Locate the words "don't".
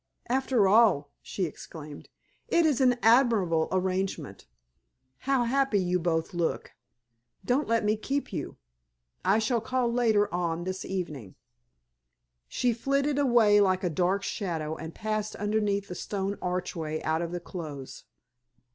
7.45-7.67